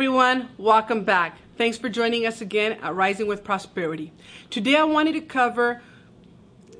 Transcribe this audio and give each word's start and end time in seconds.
everyone, 0.00 0.48
welcome 0.56 1.04
back. 1.04 1.36
Thanks 1.58 1.76
for 1.76 1.90
joining 1.90 2.24
us 2.24 2.40
again 2.40 2.78
at 2.80 2.94
Rising 2.94 3.26
with 3.26 3.44
Prosperity. 3.44 4.14
Today 4.48 4.74
I 4.74 4.84
wanted 4.84 5.12
to 5.12 5.20
cover, 5.20 5.82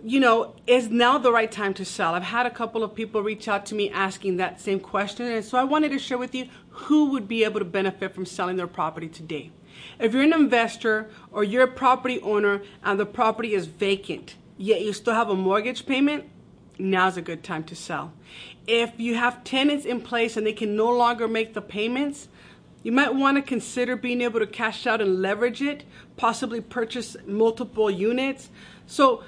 you 0.02 0.18
know, 0.18 0.54
is 0.66 0.88
now 0.88 1.18
the 1.18 1.30
right 1.30 1.52
time 1.52 1.74
to 1.74 1.84
sell? 1.84 2.14
I've 2.14 2.22
had 2.22 2.46
a 2.46 2.50
couple 2.50 2.82
of 2.82 2.94
people 2.94 3.22
reach 3.22 3.46
out 3.46 3.66
to 3.66 3.74
me 3.74 3.90
asking 3.90 4.38
that 4.38 4.58
same 4.58 4.80
question, 4.80 5.26
and 5.26 5.44
so 5.44 5.58
I 5.58 5.64
wanted 5.64 5.90
to 5.90 5.98
share 5.98 6.16
with 6.16 6.34
you 6.34 6.48
who 6.70 7.10
would 7.10 7.28
be 7.28 7.44
able 7.44 7.58
to 7.58 7.64
benefit 7.66 8.14
from 8.14 8.24
selling 8.24 8.56
their 8.56 8.66
property 8.66 9.06
today. 9.06 9.50
If 9.98 10.14
you're 10.14 10.22
an 10.22 10.32
investor 10.32 11.10
or 11.30 11.44
you're 11.44 11.64
a 11.64 11.68
property 11.70 12.22
owner 12.22 12.62
and 12.82 12.98
the 12.98 13.04
property 13.04 13.52
is 13.52 13.66
vacant, 13.66 14.36
yet 14.56 14.80
you 14.80 14.94
still 14.94 15.12
have 15.12 15.28
a 15.28 15.36
mortgage 15.36 15.84
payment, 15.84 16.24
now's 16.78 17.18
a 17.18 17.22
good 17.22 17.44
time 17.44 17.64
to 17.64 17.76
sell. 17.76 18.14
If 18.66 18.98
you 18.98 19.16
have 19.16 19.44
tenants 19.44 19.84
in 19.84 20.00
place 20.00 20.38
and 20.38 20.46
they 20.46 20.54
can 20.54 20.74
no 20.74 20.90
longer 20.90 21.28
make 21.28 21.52
the 21.52 21.60
payments, 21.60 22.28
you 22.82 22.92
might 22.92 23.14
want 23.14 23.36
to 23.36 23.42
consider 23.42 23.96
being 23.96 24.20
able 24.22 24.40
to 24.40 24.46
cash 24.46 24.86
out 24.86 25.00
and 25.00 25.20
leverage 25.20 25.60
it, 25.60 25.84
possibly 26.16 26.60
purchase 26.60 27.16
multiple 27.26 27.90
units. 27.90 28.50
So 28.86 29.22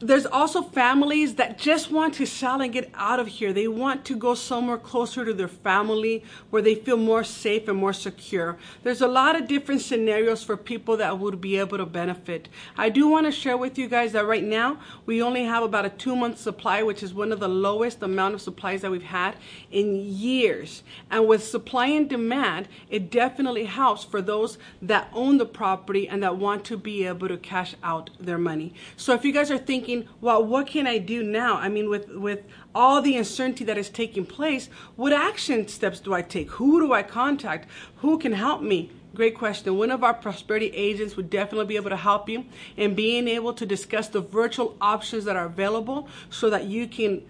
there's 0.00 0.26
also 0.26 0.62
families 0.62 1.34
that 1.36 1.58
just 1.58 1.90
want 1.90 2.14
to 2.14 2.26
sell 2.26 2.60
and 2.60 2.72
get 2.72 2.90
out 2.94 3.18
of 3.18 3.26
here. 3.26 3.52
They 3.52 3.66
want 3.66 4.04
to 4.06 4.16
go 4.16 4.34
somewhere 4.34 4.78
closer 4.78 5.24
to 5.24 5.34
their 5.34 5.48
family 5.48 6.22
where 6.50 6.62
they 6.62 6.76
feel 6.76 6.96
more 6.96 7.24
safe 7.24 7.66
and 7.66 7.78
more 7.78 7.92
secure. 7.92 8.58
There's 8.84 9.00
a 9.00 9.08
lot 9.08 9.34
of 9.34 9.48
different 9.48 9.80
scenarios 9.80 10.44
for 10.44 10.56
people 10.56 10.96
that 10.98 11.18
would 11.18 11.40
be 11.40 11.58
able 11.58 11.78
to 11.78 11.86
benefit. 11.86 12.48
I 12.76 12.90
do 12.90 13.08
want 13.08 13.26
to 13.26 13.32
share 13.32 13.56
with 13.56 13.76
you 13.76 13.88
guys 13.88 14.12
that 14.12 14.26
right 14.26 14.44
now 14.44 14.78
we 15.04 15.20
only 15.20 15.44
have 15.44 15.64
about 15.64 15.84
a 15.84 15.90
two 15.90 16.14
month 16.14 16.38
supply, 16.38 16.82
which 16.82 17.02
is 17.02 17.12
one 17.12 17.32
of 17.32 17.40
the 17.40 17.48
lowest 17.48 18.02
amount 18.02 18.34
of 18.34 18.40
supplies 18.40 18.82
that 18.82 18.90
we've 18.90 19.02
had 19.02 19.36
in 19.70 19.96
years. 19.96 20.84
And 21.10 21.26
with 21.26 21.42
supply 21.42 21.86
and 21.86 22.08
demand, 22.08 22.68
it 22.88 23.10
definitely 23.10 23.64
helps 23.64 24.04
for 24.04 24.22
those 24.22 24.58
that 24.80 25.08
own 25.12 25.38
the 25.38 25.46
property 25.46 26.08
and 26.08 26.22
that 26.22 26.36
want 26.36 26.64
to 26.66 26.76
be 26.76 27.04
able 27.04 27.26
to 27.28 27.36
cash 27.36 27.74
out 27.82 28.10
their 28.20 28.38
money. 28.38 28.74
So 28.96 29.12
if 29.14 29.24
you 29.24 29.32
guys 29.32 29.50
are 29.50 29.58
thinking, 29.58 29.87
thinking, 29.88 30.08
well, 30.20 30.44
what 30.44 30.66
can 30.66 30.86
I 30.86 30.98
do 30.98 31.22
now? 31.22 31.56
I 31.56 31.68
mean, 31.68 31.88
with, 31.88 32.08
with 32.10 32.42
all 32.74 33.00
the 33.00 33.16
uncertainty 33.16 33.64
that 33.64 33.78
is 33.78 33.88
taking 33.88 34.26
place, 34.26 34.68
what 34.96 35.12
action 35.12 35.66
steps 35.68 36.00
do 36.00 36.12
I 36.12 36.22
take? 36.22 36.50
Who 36.52 36.80
do 36.80 36.92
I 36.92 37.02
contact? 37.02 37.68
Who 37.96 38.18
can 38.18 38.32
help 38.32 38.60
me? 38.60 38.90
Great 39.14 39.36
question. 39.36 39.78
One 39.78 39.90
of 39.90 40.04
our 40.04 40.12
prosperity 40.12 40.66
agents 40.74 41.16
would 41.16 41.30
definitely 41.30 41.64
be 41.66 41.76
able 41.76 41.90
to 41.90 41.96
help 41.96 42.28
you 42.28 42.44
in 42.76 42.94
being 42.94 43.26
able 43.26 43.54
to 43.54 43.64
discuss 43.64 44.08
the 44.08 44.20
virtual 44.20 44.76
options 44.80 45.24
that 45.24 45.36
are 45.36 45.46
available 45.46 46.08
so 46.28 46.50
that 46.50 46.66
you 46.66 46.86
can 46.86 47.22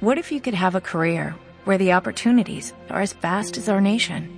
What 0.00 0.16
if 0.16 0.30
you 0.30 0.40
could 0.40 0.54
have 0.54 0.76
a 0.76 0.80
career 0.80 1.34
where 1.64 1.76
the 1.76 1.92
opportunities 1.92 2.72
are 2.88 3.02
as 3.02 3.12
vast 3.14 3.58
as 3.58 3.68
our 3.68 3.80
nation, 3.80 4.37